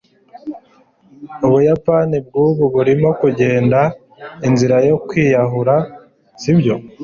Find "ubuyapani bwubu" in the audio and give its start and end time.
1.45-2.63